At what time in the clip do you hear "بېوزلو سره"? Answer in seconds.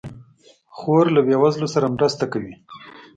1.27-1.93